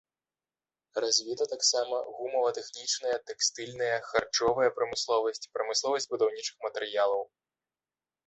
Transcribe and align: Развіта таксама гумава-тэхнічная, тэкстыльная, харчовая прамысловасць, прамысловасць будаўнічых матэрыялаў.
Развіта 1.03 1.45
таксама 1.53 1.95
гумава-тэхнічная, 2.17 3.17
тэкстыльная, 3.29 3.91
харчовая 4.09 4.69
прамысловасць, 4.79 5.45
прамысловасць 5.57 6.09
будаўнічых 6.15 6.55
матэрыялаў. 6.69 7.23